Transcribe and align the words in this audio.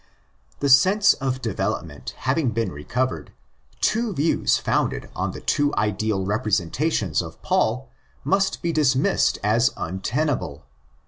The 0.61 0.69
sense 0.69 1.13
of 1.13 1.43
development 1.43 2.15
having 2.17 2.49
been 2.53 2.71
recovered, 2.71 3.33
two 3.81 4.13
views 4.15 4.57
founded 4.57 5.11
on 5.15 5.29
the 5.29 5.41
two 5.41 5.75
ideal 5.75 6.25
representations 6.25 7.21
of 7.21 7.39
Paul 7.43 7.87
must 8.23 8.63
be 8.63 8.73
dismissed 8.73 9.37
as 9.43 9.69
untenable. 9.77 10.65